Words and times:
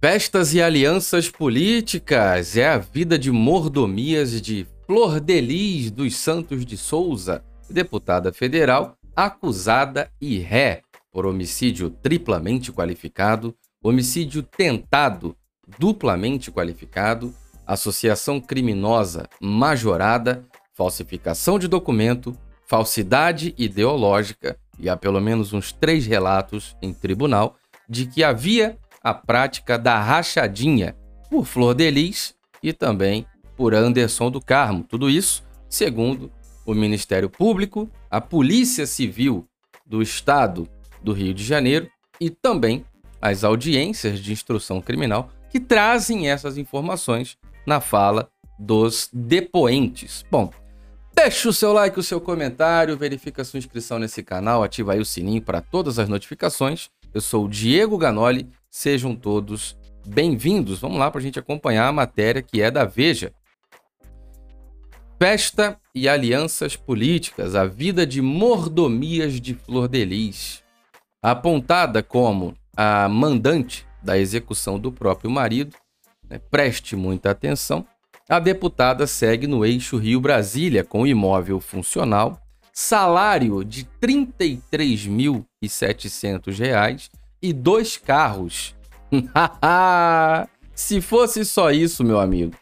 Festas 0.00 0.54
e 0.54 0.62
alianças 0.62 1.28
políticas. 1.28 2.56
É 2.56 2.68
a 2.68 2.78
vida 2.78 3.18
de 3.18 3.32
mordomias 3.32 4.40
de 4.40 4.64
Flor 4.86 5.18
Delis 5.18 5.90
dos 5.90 6.14
Santos 6.14 6.64
de 6.64 6.76
Souza, 6.76 7.44
deputada 7.68 8.32
federal, 8.32 8.96
acusada 9.16 10.08
e 10.20 10.38
ré 10.38 10.82
por 11.10 11.26
homicídio 11.26 11.90
triplamente 11.90 12.70
qualificado, 12.70 13.52
homicídio 13.82 14.40
tentado 14.40 15.36
duplamente 15.76 16.52
qualificado, 16.52 17.34
associação 17.66 18.40
criminosa 18.40 19.28
majorada, 19.40 20.46
falsificação 20.74 21.58
de 21.58 21.66
documento, 21.66 22.38
falsidade 22.68 23.52
ideológica 23.58 24.56
e 24.78 24.88
há 24.88 24.96
pelo 24.96 25.20
menos 25.20 25.52
uns 25.52 25.72
três 25.72 26.06
relatos 26.06 26.76
em 26.80 26.94
tribunal 26.94 27.56
de 27.88 28.06
que 28.06 28.22
havia 28.22 28.78
a 29.02 29.14
prática 29.14 29.78
da 29.78 30.00
rachadinha 30.00 30.96
por 31.30 31.44
Flor 31.44 31.74
de 31.74 31.90
Lis 31.90 32.34
e 32.62 32.72
também 32.72 33.26
por 33.56 33.74
Anderson 33.74 34.30
do 34.30 34.40
Carmo. 34.40 34.84
Tudo 34.84 35.10
isso, 35.10 35.42
segundo 35.68 36.30
o 36.64 36.74
Ministério 36.74 37.28
Público, 37.30 37.90
a 38.10 38.20
Polícia 38.20 38.86
Civil 38.86 39.46
do 39.86 40.02
Estado 40.02 40.68
do 41.02 41.12
Rio 41.12 41.32
de 41.32 41.44
Janeiro 41.44 41.90
e 42.20 42.30
também 42.30 42.84
as 43.20 43.44
audiências 43.44 44.20
de 44.20 44.32
instrução 44.32 44.80
criminal 44.80 45.30
que 45.50 45.58
trazem 45.58 46.30
essas 46.30 46.58
informações 46.58 47.36
na 47.66 47.80
fala 47.80 48.30
dos 48.58 49.08
depoentes. 49.12 50.24
Bom, 50.30 50.52
deixa 51.14 51.48
o 51.48 51.52
seu 51.52 51.72
like, 51.72 51.98
o 51.98 52.02
seu 52.02 52.20
comentário, 52.20 52.96
verifica 52.96 53.44
sua 53.44 53.58
inscrição 53.58 53.98
nesse 53.98 54.22
canal, 54.22 54.62
ativa 54.62 54.92
aí 54.92 55.00
o 55.00 55.04
sininho 55.04 55.42
para 55.42 55.60
todas 55.60 55.98
as 55.98 56.08
notificações. 56.08 56.90
Eu 57.14 57.20
sou 57.20 57.46
o 57.46 57.48
Diego 57.48 57.96
Ganoli 57.96 58.48
Sejam 58.70 59.16
todos 59.16 59.76
bem-vindos. 60.06 60.80
Vamos 60.80 60.98
lá 60.98 61.10
para 61.10 61.20
a 61.20 61.22
gente 61.22 61.38
acompanhar 61.38 61.88
a 61.88 61.92
matéria 61.92 62.42
que 62.42 62.60
é 62.60 62.70
da 62.70 62.84
Veja. 62.84 63.32
Festa 65.18 65.80
e 65.94 66.06
alianças 66.08 66.76
políticas, 66.76 67.54
a 67.54 67.64
vida 67.64 68.06
de 68.06 68.20
mordomias 68.22 69.40
de 69.40 69.54
Flor 69.54 69.88
de 69.88 70.04
Lis. 70.04 70.62
Apontada 71.22 72.02
como 72.02 72.54
a 72.76 73.08
mandante 73.08 73.86
da 74.02 74.18
execução 74.18 74.78
do 74.78 74.92
próprio 74.92 75.30
marido, 75.30 75.74
né, 76.28 76.38
preste 76.38 76.94
muita 76.94 77.30
atenção, 77.30 77.86
a 78.28 78.38
deputada 78.38 79.06
segue 79.06 79.46
no 79.46 79.64
eixo 79.64 79.96
Rio-Brasília 79.96 80.84
com 80.84 81.06
imóvel 81.06 81.58
funcional, 81.58 82.38
salário 82.72 83.64
de 83.64 83.88
R$ 84.00 84.28
33.700 84.38 87.08
e 87.42 87.52
dois 87.52 87.96
carros. 87.96 88.74
Se 90.74 91.00
fosse 91.00 91.44
só 91.44 91.70
isso, 91.70 92.04
meu 92.04 92.20
amigo. 92.20 92.54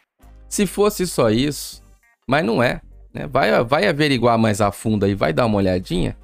Se 0.49 0.65
fosse 0.65 1.05
só 1.05 1.29
isso. 1.29 1.83
Mas 2.27 2.45
não 2.45 2.61
é. 2.61 2.81
Né? 3.13 3.27
Vai, 3.27 3.63
vai 3.63 3.87
averiguar 3.87 4.37
mais 4.37 4.61
a 4.61 4.71
fundo 4.71 5.05
aí, 5.05 5.13
vai 5.13 5.33
dar 5.33 5.45
uma 5.45 5.57
olhadinha. 5.57 6.17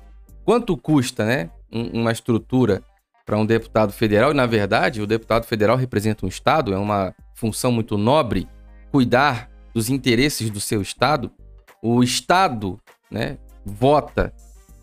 Quanto 0.44 0.76
custa, 0.78 1.26
né? 1.26 1.50
Um, 1.72 2.02
uma 2.02 2.12
estrutura 2.12 2.84
para 3.26 3.38
um 3.38 3.46
deputado 3.46 3.94
federal? 3.94 4.31
E, 4.31 4.34
na 4.34 4.46
verdade, 4.46 5.02
o 5.02 5.08
deputado 5.08 5.46
federal 5.46 5.78
representa 5.78 6.26
um 6.26 6.30
Estado, 6.30 6.74
é 6.74 6.78
uma 6.78 7.16
função 7.36 7.72
muito 7.72 7.98
nobre 7.98 8.48
cuidar 8.92 9.50
dos 9.74 9.90
interesses 9.90 10.50
do 10.50 10.59
seu 10.59 10.81
Estado. 10.81 11.31
O 11.81 12.04
Estado 12.04 12.80
né, 13.09 13.38
vota 13.66 14.34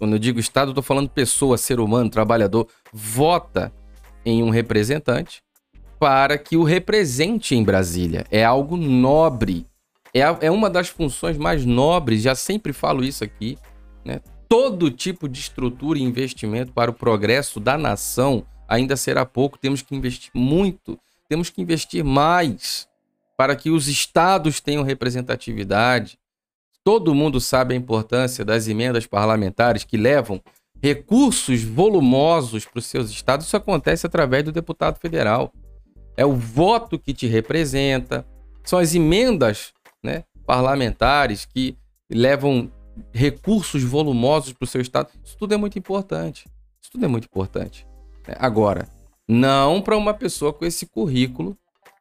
quando 0.01 0.15
eu 0.15 0.19
digo 0.19 0.41
Estado, 0.41 0.71
estou 0.71 0.83
falando 0.83 1.11
pessoa, 1.11 1.59
ser 1.59 1.79
humano, 1.79 2.09
trabalhador, 2.09 2.67
vota 2.91 3.71
em 4.25 4.43
um 4.43 4.49
representante 4.49 5.43
para 5.99 6.39
que 6.39 6.57
o 6.57 6.63
represente 6.63 7.55
em 7.55 7.63
Brasília. 7.63 8.25
É 8.31 8.43
algo 8.43 8.79
nobre. 8.79 9.67
É, 10.15 10.21
é 10.21 10.51
uma 10.51 10.71
das 10.71 10.89
funções 10.89 11.37
mais 11.37 11.67
nobres, 11.67 12.23
já 12.23 12.35
sempre 12.35 12.73
falo 12.73 13.05
isso 13.05 13.23
aqui. 13.23 13.59
Né? 14.03 14.23
Todo 14.49 14.91
tipo 14.91 15.29
de 15.29 15.39
estrutura 15.39 15.99
e 15.99 16.03
investimento 16.03 16.73
para 16.73 16.91
o 16.91 16.95
progresso 16.95 17.61
da 17.61 17.77
nação 17.77 18.47
ainda 18.67 18.97
será 18.97 19.27
pouco. 19.27 19.59
Temos 19.59 19.83
que 19.83 19.95
investir 19.95 20.31
muito, 20.35 20.99
temos 21.29 21.51
que 21.51 21.61
investir 21.61 22.03
mais 22.03 22.89
para 23.37 23.55
que 23.55 23.69
os 23.69 23.87
estados 23.87 24.61
tenham 24.61 24.83
representatividade, 24.83 26.19
Todo 26.85 27.15
mundo 27.15 27.41
sabe 27.41 27.75
a 27.75 27.77
importância 27.77 28.45
das 28.45 28.67
emendas 28.67 29.07
parlamentares 29.07 29.85
que 29.85 29.97
levam 29.97 30.41
recursos 30.83 31.63
volumosos 31.63 32.65
para 32.65 32.79
os 32.79 32.87
seus 32.87 33.11
estados. 33.11 33.47
Isso 33.47 33.57
acontece 33.57 34.07
através 34.07 34.45
do 34.45 34.53
deputado 34.53 34.99
federal. 34.99 35.53
É 36.17 36.25
o 36.25 36.35
voto 36.35 36.99
que 36.99 37.13
te 37.13 37.27
representa, 37.27 38.27
são 38.65 38.79
as 38.79 38.95
emendas 38.95 39.73
né, 40.03 40.25
parlamentares 40.47 41.45
que 41.45 41.77
levam 42.11 42.71
recursos 43.13 43.83
volumosos 43.83 44.53
para 44.53 44.65
o 44.65 44.69
seu 44.69 44.81
estado. 44.81 45.11
Isso 45.23 45.37
tudo 45.39 45.55
é 45.55 45.57
muito 45.57 45.79
importante. 45.79 46.47
Isso 46.81 46.93
tudo 46.93 47.05
é 47.05 47.09
muito 47.09 47.25
importante. 47.25 47.87
Né? 48.27 48.35
Agora, 48.39 48.89
não 49.29 49.81
para 49.81 49.97
uma 49.97 50.15
pessoa 50.15 50.53
com 50.53 50.65
esse 50.65 50.87
currículo, 50.87 51.57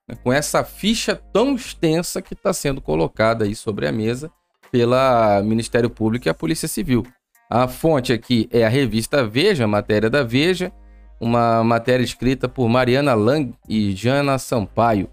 né, 0.07 0.16
com 0.23 0.31
essa 0.31 0.63
ficha 0.63 1.16
tão 1.16 1.56
extensa 1.56 2.22
que 2.22 2.34
está 2.34 2.53
sendo 2.53 2.81
colocada 2.81 3.45
aí 3.45 3.56
sobre 3.56 3.88
a 3.88 3.91
mesa 3.91 4.31
pela 4.72 5.41
Ministério 5.44 5.90
Público 5.90 6.28
e 6.28 6.30
a 6.30 6.34
Polícia 6.34 6.68
Civil. 6.68 7.06
A 7.50 7.68
fonte 7.68 8.13
aqui 8.13 8.47
é 8.52 8.63
a 8.63 8.69
revista 8.69 9.25
Veja, 9.25 9.68
matéria 9.68 10.09
da 10.09 10.24
Veja, 10.24 10.72
uma 11.19 11.63
matéria 11.63 12.03
escrita 12.03 12.47
por 12.47 12.69
Mariana 12.69 13.13
Lang 13.13 13.53
e 13.68 13.96
Jana 13.96 14.38
Sampaio. 14.38 15.09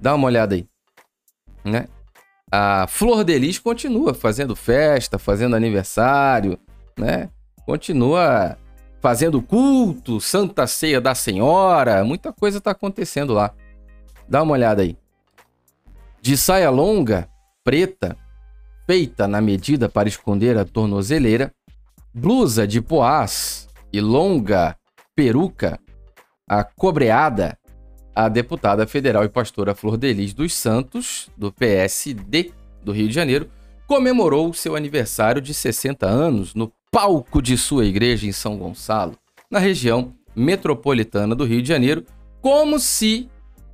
Dá 0.00 0.14
uma 0.14 0.26
olhada 0.26 0.54
aí. 0.54 0.66
Né? 1.64 1.86
A 2.50 2.86
Flor 2.86 3.24
de 3.24 3.38
Lis 3.38 3.58
continua 3.58 4.14
fazendo 4.14 4.54
festa, 4.54 5.18
fazendo 5.18 5.56
aniversário, 5.56 6.58
né? 6.98 7.30
Continua 7.64 8.58
fazendo 9.00 9.40
culto, 9.42 10.20
Santa 10.20 10.66
Ceia 10.66 11.00
da 11.00 11.14
Senhora, 11.14 12.04
muita 12.04 12.32
coisa 12.32 12.58
está 12.58 12.70
acontecendo 12.70 13.32
lá. 13.32 13.52
Dá 14.28 14.42
uma 14.42 14.52
olhada 14.52 14.82
aí. 14.82 14.96
De 16.20 16.36
saia 16.36 16.70
longa, 16.70 17.28
preta, 17.64 18.16
feita 18.86 19.28
na 19.28 19.40
medida 19.40 19.88
para 19.88 20.08
esconder 20.08 20.56
a 20.58 20.64
tornozeleira, 20.64 21.52
blusa 22.12 22.66
de 22.66 22.80
poás 22.80 23.68
e 23.92 24.00
longa 24.00 24.76
peruca, 25.14 25.78
a 26.48 26.64
cobreada, 26.64 27.58
a 28.14 28.28
deputada 28.28 28.86
federal 28.86 29.24
e 29.24 29.28
pastora 29.28 29.74
Flor 29.74 29.96
Delis 29.96 30.34
dos 30.34 30.54
Santos, 30.54 31.30
do 31.36 31.52
PSD 31.52 32.52
do 32.82 32.92
Rio 32.92 33.08
de 33.08 33.14
Janeiro, 33.14 33.48
comemorou 33.86 34.52
seu 34.52 34.76
aniversário 34.76 35.40
de 35.40 35.54
60 35.54 36.06
anos 36.06 36.54
no 36.54 36.72
palco 36.90 37.40
de 37.40 37.56
sua 37.56 37.86
igreja 37.86 38.26
em 38.26 38.32
São 38.32 38.58
Gonçalo, 38.58 39.16
na 39.50 39.58
região 39.58 40.12
metropolitana 40.34 41.34
do 41.34 41.44
Rio 41.44 41.62
de 41.62 41.68
Janeiro, 41.68 42.04
como 42.40 42.78
se 42.78 43.28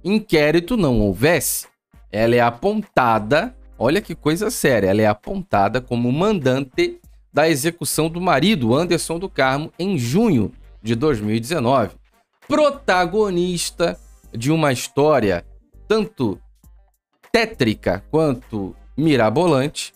inquérito 0.05 0.77
não 0.77 1.01
houvesse. 1.01 1.67
Ela 2.11 2.37
é 2.37 2.41
apontada 2.41 3.57
Olha 3.79 4.01
que 4.01 4.15
coisa 4.15 4.51
séria, 4.51 4.89
ela 4.89 5.01
é 5.01 5.07
apontada 5.07 5.81
como 5.81 6.11
mandante 6.11 7.01
da 7.33 7.49
execução 7.49 8.09
do 8.09 8.21
marido 8.21 8.75
Anderson 8.75 9.21
do 9.21 9.29
Carmo 9.29 9.73
em 9.79 9.97
junho 9.97 10.53
de 10.83 10.97
2019. 10.97 11.95
Protagonista 12.49 13.97
de 14.33 14.51
uma 14.51 14.73
história 14.73 15.47
tanto 15.87 16.41
tétrica 17.31 18.05
quanto 18.11 18.75
mirabolante. 18.97 19.93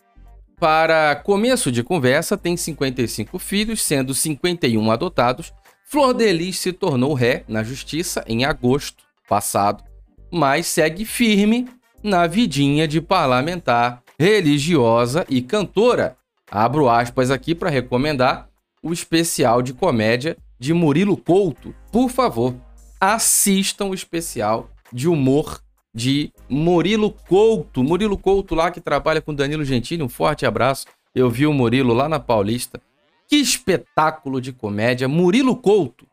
Para 0.60 1.16
começo 1.16 1.72
de 1.72 1.82
conversa, 1.82 2.38
tem 2.38 2.56
55 2.56 3.37
filhos, 3.41 3.82
sendo 3.82 4.14
51 4.14 4.93
adotados. 4.93 5.53
Flor 5.87 6.14
Delis 6.14 6.59
se 6.60 6.72
tornou 6.72 7.14
ré 7.14 7.43
na 7.49 7.64
justiça 7.64 8.25
em 8.28 8.44
agosto 8.44 9.03
passado, 9.28 9.82
mas 10.31 10.67
segue 10.69 11.05
firme 11.05 11.69
na 12.02 12.26
vidinha 12.26 12.88
de 12.88 13.00
parlamentar, 13.00 14.02
religiosa 14.19 15.25
e 15.28 15.40
cantora. 15.40 16.16
Abro 16.50 16.88
aspas 16.88 17.31
aqui 17.31 17.54
para 17.54 17.70
recomendar 17.70 18.49
o 18.82 18.93
especial 18.93 19.62
de 19.62 19.72
comédia 19.72 20.37
de 20.58 20.75
Murilo 20.75 21.16
Couto. 21.16 21.75
Por 21.90 22.10
favor, 22.10 22.54
assistam 23.00 23.87
o 23.87 23.94
especial 23.94 24.69
de 24.93 25.08
humor 25.08 25.60
de 25.94 26.32
Murilo 26.49 27.10
Couto. 27.28 27.82
Murilo 27.82 28.19
Couto 28.19 28.55
lá 28.55 28.70
que 28.70 28.81
trabalha 28.81 29.20
com 29.20 29.34
Danilo 29.34 29.64
Gentili. 29.64 30.02
Um 30.02 30.08
forte 30.08 30.44
abraço. 30.44 30.87
Eu 31.14 31.31
vi 31.31 31.46
o 31.46 31.52
Murilo 31.52 31.94
lá 31.94 32.08
na 32.08 32.19
Paulista. 32.19 32.81
Que 33.28 33.37
espetáculo 33.37 34.40
de 34.40 34.52
comédia. 34.52 35.08
Murilo 35.08 35.56
Couto 35.56 36.06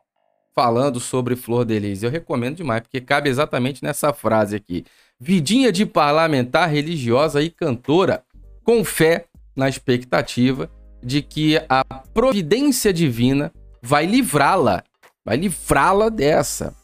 falando 0.54 1.00
sobre 1.00 1.36
Flor 1.36 1.64
de 1.64 1.78
Lis. 1.78 2.02
Eu 2.02 2.10
recomendo 2.10 2.56
demais, 2.56 2.82
porque 2.82 3.00
cabe 3.00 3.28
exatamente 3.28 3.82
nessa 3.82 4.12
frase 4.12 4.56
aqui 4.56 4.84
vidinha 5.20 5.70
de 5.70 5.84
parlamentar 5.84 6.70
religiosa 6.70 7.42
e 7.42 7.50
cantora, 7.50 8.22
com 8.64 8.82
fé 8.82 9.26
na 9.54 9.68
expectativa 9.68 10.70
de 11.02 11.20
que 11.20 11.56
a 11.68 11.84
providência 12.14 12.92
divina 12.92 13.52
vai 13.82 14.06
livrá-la, 14.06 14.82
vai 15.24 15.36
livrá-la 15.36 16.08
dessa. 16.08 16.74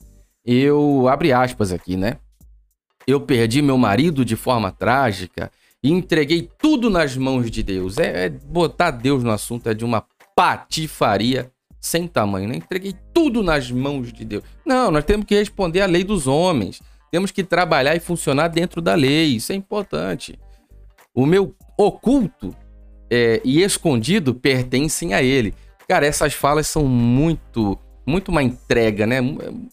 eu 0.45 1.09
abre 1.09 1.33
aspas 1.33 1.73
aqui, 1.73 1.97
né? 1.97 2.19
Eu 3.07 3.21
perdi 3.21 3.63
meu 3.63 3.79
marido 3.79 4.25
de 4.25 4.37
forma 4.37 4.71
trágica 4.71 5.51
e 5.83 5.91
entreguei 5.91 6.49
tudo 6.59 6.91
nas 6.91 7.17
mãos 7.17 7.51
de 7.51 7.63
Deus. 7.63 7.99
É, 7.99 8.27
é 8.27 8.29
botar 8.29 8.91
Deus 8.91 9.23
no 9.23 9.31
assunto 9.31 9.69
é 9.69 9.75
de 9.75 9.85
uma 9.85 10.05
patifaria 10.35 11.51
sem 11.81 12.09
tamanho, 12.09 12.49
né? 12.49 12.57
Entreguei 12.57 12.95
tudo 13.15 13.43
nas 13.43 13.71
mãos 13.71 14.13
de 14.13 14.25
Deus. 14.25 14.43
Não, 14.65 14.91
nós 14.91 15.05
temos 15.05 15.25
que 15.25 15.37
responder 15.37 15.83
à 15.83 15.87
lei 15.87 16.03
dos 16.03 16.27
homens. 16.27 16.83
Temos 17.17 17.31
que 17.31 17.43
trabalhar 17.43 17.97
e 17.97 17.99
funcionar 17.99 18.49
dentro 18.49 18.83
da 18.83 18.95
lei. 18.95 19.37
Isso 19.37 19.51
é 19.51 19.55
importante. 19.55 20.39
O 21.15 21.25
meu 21.25 21.57
oculto 21.75 22.55
é, 23.11 23.41
e 23.43 23.63
escondido 23.63 24.35
pertencem 24.35 25.15
a 25.15 25.23
ele. 25.23 25.55
Cara, 25.89 26.05
essas 26.05 26.35
falas 26.35 26.67
são 26.67 26.85
muito, 26.85 27.79
muito 28.07 28.31
uma 28.31 28.43
entrega, 28.43 29.07
né? 29.07 29.19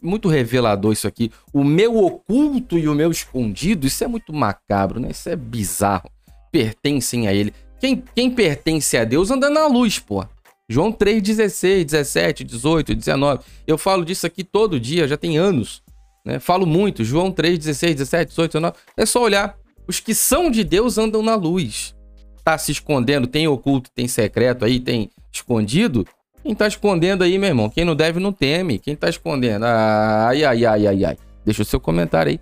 Muito 0.02 0.30
revelador 0.30 0.94
isso 0.94 1.06
aqui. 1.06 1.34
O 1.52 1.66
meu 1.66 1.98
oculto 1.98 2.80
e 2.80 2.88
o 2.88 2.96
meu 2.96 3.12
escondido, 3.12 3.88
isso 3.88 4.02
é 4.06 4.08
muito 4.08 4.32
macabro, 4.32 5.02
né? 5.02 5.10
Isso 5.12 5.28
é 5.28 5.36
bizarro. 5.36 6.10
Pertencem 6.50 7.28
a 7.28 7.34
ele. 7.34 7.54
Quem, 7.78 8.02
quem 8.16 8.32
pertence 8.32 8.96
a 8.96 9.04
Deus 9.04 9.30
anda 9.30 9.50
na 9.50 9.68
luz, 9.68 10.00
pô. 10.00 10.26
João 10.70 10.94
3, 10.94 11.22
16, 11.22 11.84
17, 11.88 12.46
18, 12.46 12.96
19. 12.96 13.44
Eu 13.68 13.78
falo 13.78 14.06
disso 14.06 14.26
aqui 14.26 14.46
todo 14.46 14.80
dia, 14.80 15.10
já 15.10 15.18
tem 15.18 15.38
anos. 15.38 15.83
Né? 16.26 16.40
Falo 16.40 16.66
muito. 16.66 17.04
João 17.04 17.32
3, 17.32 17.58
16, 17.60 17.96
17, 17.96 18.30
18, 18.30 18.52
19. 18.54 18.76
É 18.98 19.06
só 19.06 19.22
olhar. 19.22 19.58
Os 19.88 20.00
que 20.00 20.16
são 20.16 20.50
de 20.50 20.64
Deus 20.64 20.98
andam 20.98 21.22
na 21.22 21.36
luz. 21.36 21.96
Tá 22.44 22.58
se 22.58 22.72
escondendo, 22.72 23.28
tem 23.28 23.48
oculto, 23.48 23.90
tem 23.94 24.08
secreto 24.08 24.66
aí, 24.66 24.80
tem 24.80 25.10
escondido. 25.32 26.06
Quem 26.42 26.54
tá 26.54 26.68
escondendo 26.68 27.24
aí, 27.24 27.38
meu 27.38 27.50
irmão? 27.50 27.70
Quem 27.70 27.86
não 27.86 27.96
deve, 27.96 28.20
não 28.20 28.34
teme. 28.34 28.80
Quem 28.80 28.96
tá 28.96 29.10
escondendo? 29.10 29.66
Ai, 29.66 30.44
ai, 30.44 30.66
ai, 30.66 30.88
ai, 30.88 31.06
ai. 31.06 31.18
Deixa 31.46 31.62
o 31.62 31.66
seu 31.66 31.80
comentário 31.80 32.32
aí. 32.32 32.40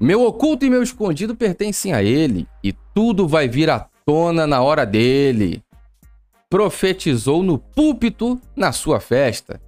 Meu 0.00 0.24
oculto 0.24 0.64
e 0.64 0.70
meu 0.70 0.82
escondido 0.82 1.34
pertencem 1.34 1.92
a 1.92 2.02
ele, 2.02 2.46
e 2.62 2.72
tudo 2.94 3.26
vai 3.26 3.48
vir 3.48 3.68
à 3.68 3.88
tona 4.04 4.46
na 4.46 4.62
hora 4.62 4.86
dele 4.86 5.62
profetizou 6.48 7.42
no 7.42 7.58
púlpito 7.58 8.40
na 8.56 8.72
sua 8.72 9.00
festa. 9.00 9.60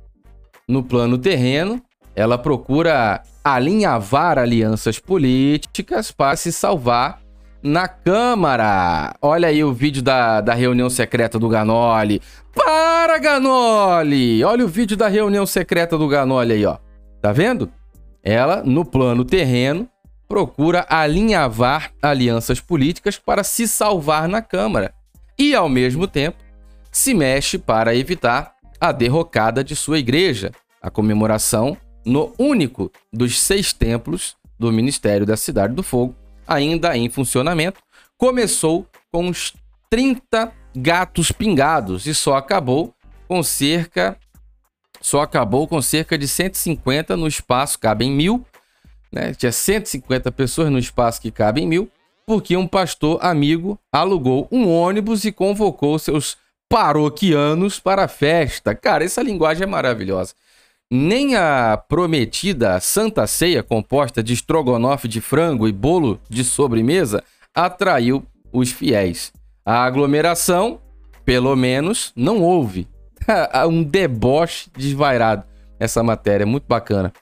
No 0.67 0.83
plano 0.83 1.19
terreno, 1.19 1.83
ela 2.21 2.37
procura 2.37 3.23
alinhavar 3.43 4.39
alianças 4.39 4.99
políticas 4.99 6.13
para 6.13 6.37
se 6.37 6.53
salvar 6.53 7.19
na 7.63 7.89
Câmara. 7.89 9.15
Olha 9.23 9.49
aí 9.49 9.65
o 9.65 9.73
vídeo 9.73 10.03
da, 10.03 10.43
da 10.43 10.53
reunião 10.53 10.91
secreta 10.91 11.39
do 11.39 11.49
Ganoli. 11.49 12.21
Para, 12.55 13.19
Ganoli! 13.19 14.45
Olha 14.45 14.67
o 14.67 14.69
vídeo 14.69 14.99
da 14.99 15.09
reunião 15.09 15.47
secreta 15.47 15.97
do 15.97 16.07
Ganoli 16.07 16.53
aí, 16.53 16.67
ó. 16.67 16.77
Tá 17.23 17.33
vendo? 17.33 17.71
Ela, 18.23 18.63
no 18.63 18.85
plano 18.85 19.25
terreno, 19.25 19.89
procura 20.29 20.85
alinhavar 20.91 21.91
alianças 22.03 22.61
políticas 22.61 23.19
para 23.19 23.43
se 23.43 23.67
salvar 23.67 24.29
na 24.29 24.43
Câmara. 24.43 24.93
E, 25.39 25.55
ao 25.55 25.71
mesmo 25.71 26.07
tempo, 26.07 26.37
se 26.93 27.15
mexe 27.15 27.57
para 27.57 27.95
evitar 27.95 28.53
a 28.79 28.93
derrocada 28.93 29.65
de 29.65 29.75
sua 29.75 29.99
igreja, 29.99 30.53
a 30.83 30.91
comemoração 30.91 31.79
no 32.05 32.35
único 32.39 32.91
dos 33.13 33.41
seis 33.41 33.73
templos 33.73 34.37
do 34.59 34.73
Ministério 34.73 35.27
da 35.27 35.37
Cidade 35.37 35.75
do 35.75 35.83
Fogo, 35.83 36.15
ainda 36.47 36.97
em 36.97 37.09
funcionamento, 37.09 37.81
começou 38.17 38.87
com 39.11 39.27
uns 39.29 39.55
30 39.89 40.53
gatos 40.77 41.33
pingados 41.33 42.07
e 42.07 42.15
só 42.15 42.37
acabou 42.37 42.95
com 43.27 43.43
cerca 43.43 44.17
só 45.01 45.23
acabou 45.23 45.67
com 45.67 45.81
cerca 45.81 46.19
de 46.19 46.29
150 46.29 47.17
no 47.17 47.27
espaço, 47.27 47.79
cabem 47.79 48.11
mil, 48.11 48.45
né? 49.11 49.33
Tinha 49.33 49.51
150 49.51 50.31
pessoas 50.31 50.71
no 50.71 50.79
espaço 50.79 51.23
que 51.23 51.31
cabem 51.31 51.67
mil, 51.67 51.91
porque 52.27 52.57
um 52.57 52.67
pastor 52.67 53.19
amigo 53.23 53.79
alugou 53.91 54.47
um 54.53 54.69
ônibus 54.69 55.25
e 55.25 55.33
convocou 55.33 55.99
seus 55.99 56.37
paroquianos 56.69 57.81
para 57.81 58.05
a 58.05 58.09
festa. 58.09 58.75
Cara, 58.75 59.03
essa 59.03 59.23
linguagem 59.23 59.65
é 59.65 59.67
maravilhosa. 59.67 60.35
Nem 60.93 61.37
a 61.37 61.77
prometida 61.77 62.81
Santa 62.81 63.25
Ceia, 63.25 63.63
composta 63.63 64.25
de 64.25 64.33
estrogonofe 64.33 65.07
de 65.07 65.21
frango 65.21 65.69
e 65.69 65.73
bolo 65.73 66.21
de 66.29 66.43
sobremesa, 66.43 67.23
atraiu 67.55 68.25
os 68.53 68.73
fiéis. 68.73 69.33
A 69.65 69.85
aglomeração, 69.85 70.81
pelo 71.25 71.55
menos, 71.55 72.13
não 72.17 72.43
houve. 72.43 72.89
um 73.69 73.85
deboche 73.85 74.69
desvairado. 74.77 75.45
Essa 75.79 76.03
matéria 76.03 76.43
é 76.43 76.47
muito 76.47 76.65
bacana. 76.67 77.13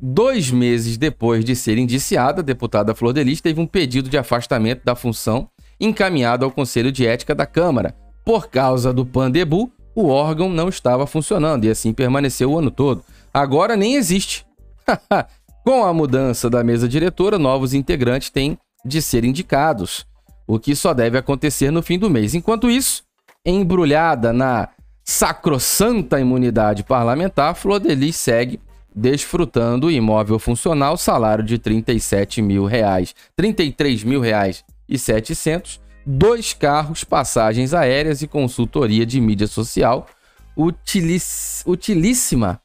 Dois 0.00 0.50
meses 0.50 0.96
depois 0.96 1.44
de 1.44 1.54
ser 1.54 1.76
indiciada, 1.76 2.40
a 2.40 2.44
deputada 2.44 2.94
Flor 2.94 3.12
Delis 3.12 3.42
teve 3.42 3.60
um 3.60 3.66
pedido 3.66 4.08
de 4.08 4.16
afastamento 4.16 4.82
da 4.82 4.94
função 4.94 5.48
encaminhado 5.78 6.44
ao 6.44 6.50
Conselho 6.50 6.90
de 6.90 7.06
Ética 7.06 7.34
da 7.34 7.44
Câmara, 7.44 7.94
por 8.24 8.48
causa 8.48 8.94
do 8.94 9.04
Pandebu, 9.04 9.70
o 9.94 10.08
órgão 10.08 10.48
não 10.48 10.68
estava 10.68 11.06
funcionando 11.06 11.64
e 11.64 11.70
assim 11.70 11.92
permaneceu 11.92 12.50
o 12.50 12.58
ano 12.58 12.70
todo. 12.70 13.04
Agora 13.32 13.76
nem 13.76 13.94
existe. 13.94 14.46
Com 15.64 15.84
a 15.84 15.94
mudança 15.94 16.50
da 16.50 16.62
mesa 16.62 16.86
diretora, 16.86 17.38
novos 17.38 17.72
integrantes 17.72 18.28
têm 18.28 18.58
de 18.84 19.00
ser 19.00 19.24
indicados, 19.24 20.06
o 20.46 20.58
que 20.58 20.76
só 20.76 20.92
deve 20.92 21.16
acontecer 21.16 21.70
no 21.70 21.82
fim 21.82 21.98
do 21.98 22.10
mês. 22.10 22.34
Enquanto 22.34 22.68
isso, 22.68 23.02
embrulhada 23.46 24.30
na 24.30 24.68
sacrossanta 25.02 26.20
imunidade 26.20 26.82
parlamentar, 26.82 27.54
Flor 27.54 27.80
Delis 27.80 28.16
segue 28.16 28.60
desfrutando 28.94 29.86
o 29.86 29.90
imóvel 29.90 30.38
funcional, 30.38 30.96
salário 30.96 31.42
de 31.42 31.58
37 31.58 32.40
mil 32.40 32.64
reais, 32.64 33.14
33 33.34 34.04
mil 34.04 34.20
reais 34.20 34.64
e 34.88 34.98
700, 34.98 35.80
dois 36.06 36.52
carros, 36.52 37.04
passagens 37.04 37.72
aéreas 37.72 38.22
e 38.22 38.28
consultoria 38.28 39.06
de 39.06 39.20
mídia 39.20 39.46
social, 39.46 40.06
utiliss 40.56 41.62
utilíssima 41.66 42.60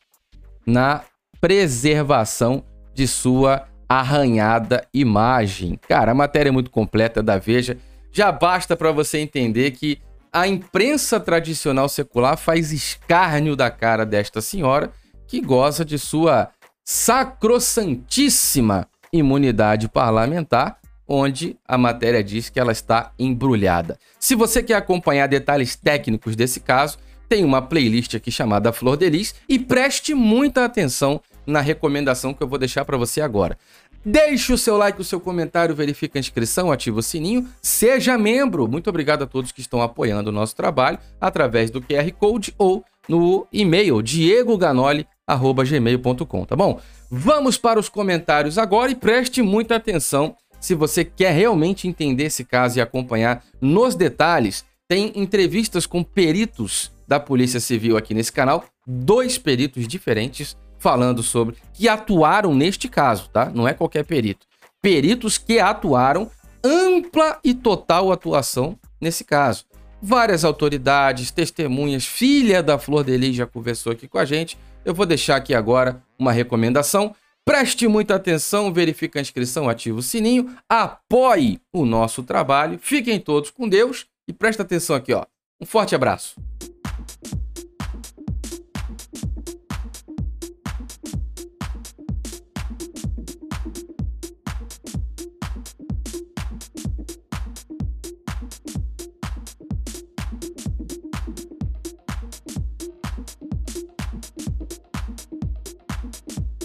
na 0.65 1.01
preservação 1.39 2.63
de 2.93 3.07
sua 3.07 3.67
arranhada 3.87 4.85
imagem. 4.93 5.79
Cara, 5.87 6.11
a 6.11 6.15
matéria 6.15 6.49
é 6.49 6.51
muito 6.51 6.69
completa 6.69 7.23
da 7.23 7.37
Veja. 7.37 7.77
Já 8.11 8.31
basta 8.31 8.75
para 8.75 8.91
você 8.91 9.19
entender 9.19 9.71
que 9.71 9.99
a 10.31 10.47
imprensa 10.47 11.19
tradicional 11.19 11.89
secular 11.89 12.37
faz 12.37 12.71
escárnio 12.71 13.55
da 13.55 13.71
cara 13.71 14.05
desta 14.05 14.41
senhora 14.41 14.91
que 15.27 15.41
goza 15.41 15.83
de 15.83 15.97
sua 15.97 16.49
sacrossantíssima 16.83 18.87
imunidade 19.11 19.87
parlamentar 19.87 20.79
onde 21.09 21.57
a 21.67 21.75
matéria 21.75 22.23
diz 22.23 22.47
que 22.49 22.59
ela 22.59 22.71
está 22.71 23.11
embrulhada. 23.17 23.97
Se 24.19 24.35
você 24.35 24.61
quer 24.61 24.75
acompanhar 24.75 25.25
detalhes 25.27 25.75
técnicos 25.75 26.35
desse 26.35 26.59
caso, 26.59 26.99
tem 27.27 27.43
uma 27.43 27.63
playlist 27.63 28.13
aqui 28.13 28.31
chamada 28.31 28.71
Flor 28.71 28.95
de 28.95 29.09
Lis 29.09 29.33
e 29.49 29.57
preste 29.57 30.13
muita 30.13 30.63
atenção 30.63 31.19
na 31.47 31.61
recomendação 31.61 32.31
que 32.33 32.43
eu 32.43 32.47
vou 32.47 32.59
deixar 32.59 32.85
para 32.85 32.95
você 32.95 33.21
agora. 33.21 33.57
Deixe 34.05 34.53
o 34.53 34.57
seu 34.57 34.77
like, 34.77 35.01
o 35.01 35.03
seu 35.03 35.19
comentário, 35.19 35.75
verifique 35.75 36.17
a 36.17 36.21
inscrição, 36.21 36.71
ative 36.71 36.99
o 36.99 37.03
sininho, 37.03 37.45
seja 37.61 38.17
membro. 38.17 38.65
Muito 38.67 38.89
obrigado 38.89 39.23
a 39.23 39.27
todos 39.27 39.51
que 39.51 39.59
estão 39.61 39.81
apoiando 39.81 40.29
o 40.29 40.33
nosso 40.33 40.55
trabalho 40.55 40.99
através 41.19 41.71
do 41.71 41.81
QR 41.81 42.09
Code 42.17 42.53
ou 42.57 42.85
no 43.07 43.45
e-mail 43.51 44.01
diegoganoli@gmail.com, 44.01 46.45
tá 46.45 46.55
bom? 46.55 46.79
Vamos 47.11 47.57
para 47.57 47.79
os 47.79 47.89
comentários 47.89 48.59
agora 48.59 48.91
e 48.91 48.95
preste 48.95 49.41
muita 49.41 49.75
atenção 49.75 50.35
se 50.59 50.75
você 50.75 51.03
quer 51.05 51.31
realmente 51.31 51.87
entender 51.87 52.25
esse 52.25 52.43
caso 52.43 52.77
e 52.77 52.81
acompanhar 52.81 53.43
nos 53.61 53.95
detalhes, 53.95 54.65
tem 54.87 55.11
entrevistas 55.15 55.85
com 55.85 56.03
peritos 56.03 56.91
da 57.07 57.19
Polícia 57.19 57.59
Civil 57.59 57.97
aqui 57.97 58.13
nesse 58.13 58.31
canal, 58.31 58.65
dois 58.85 59.37
peritos 59.37 59.87
diferentes 59.87 60.57
falando 60.77 61.21
sobre 61.21 61.55
que 61.73 61.87
atuaram 61.87 62.55
neste 62.55 62.87
caso, 62.87 63.29
tá? 63.29 63.51
Não 63.53 63.67
é 63.67 63.73
qualquer 63.73 64.05
perito. 64.05 64.47
Peritos 64.81 65.37
que 65.37 65.59
atuaram 65.59 66.29
ampla 66.63 67.39
e 67.43 67.53
total 67.53 68.11
atuação 68.11 68.77
nesse 68.99 69.23
caso. 69.23 69.65
Várias 70.01 70.45
autoridades, 70.45 71.29
testemunhas, 71.29 72.05
filha 72.05 72.63
da 72.63 72.79
Flor 72.79 73.03
de 73.03 73.17
Lis 73.17 73.35
já 73.35 73.45
conversou 73.45 73.91
aqui 73.91 74.07
com 74.07 74.17
a 74.17 74.25
gente. 74.25 74.57
Eu 74.85 74.93
vou 74.93 75.05
deixar 75.05 75.35
aqui 75.35 75.53
agora 75.53 76.01
uma 76.17 76.31
recomendação. 76.31 77.13
Preste 77.49 77.87
muita 77.87 78.13
atenção, 78.13 78.71
verifique 78.71 79.17
a 79.17 79.21
inscrição, 79.21 79.67
ative 79.67 79.97
o 79.97 80.03
sininho, 80.03 80.55
apoie 80.69 81.59
o 81.73 81.83
nosso 81.83 82.21
trabalho. 82.21 82.77
Fiquem 82.79 83.19
todos 83.19 83.49
com 83.49 83.67
Deus 83.67 84.05
e 84.27 84.33
preste 84.33 84.61
atenção 84.61 84.95
aqui, 84.95 85.11
ó. 85.11 85.25
Um 85.59 85.65
forte 85.65 85.95
abraço. 85.95 86.35